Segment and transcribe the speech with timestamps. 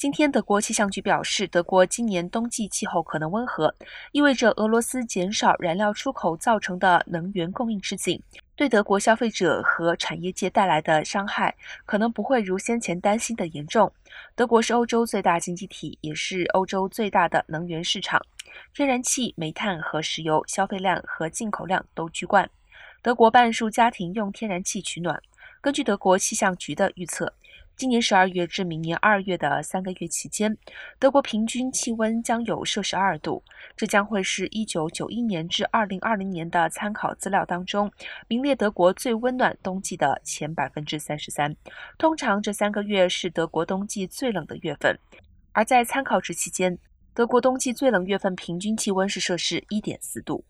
[0.00, 3.74] 今天，德国气象局表示，德国今年冬季气候可能温和，
[4.12, 8.18] 意味着俄罗斯减少燃料出口造成的能源供应吃紧，
[8.56, 13.92] 对德国消费者和产业界带来的伤害可能不会如先前担心的严重。
[14.34, 18.18] 德国是欧洲最大经济体，也是欧洲最大的能源市场，
[18.72, 22.48] 天然气、煤炭和石油消费量和进口量都居冠。
[23.02, 25.20] 德国半数家庭用天然气取暖。
[25.60, 27.30] 根据德国气象局的预测。
[27.80, 30.54] 今年十二月至明年二月的三个月期间，
[30.98, 33.42] 德国平均气温将有摄氏二度，
[33.74, 37.90] 这将会是一九九一年至二零二零年的参考资料当中
[38.28, 41.56] 名列德国最温暖冬季的前百分之三十三。
[41.96, 44.94] 通常这三个月是德国冬季最冷的月份，
[45.52, 46.76] 而在参考值期间，
[47.14, 50.44] 德国冬季最冷月份平均气温是摄氏一点四度。